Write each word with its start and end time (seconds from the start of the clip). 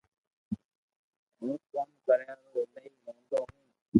ھون 1.37 1.51
ڪوم 1.73 1.89
ڪريا 2.07 2.33
رو 2.39 2.47
ايلائي 2.61 2.89
مودو 3.03 3.39
ھون 3.51 3.63